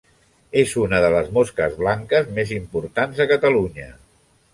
[0.59, 3.87] És una de les mosques blanques més importants a Catalunya.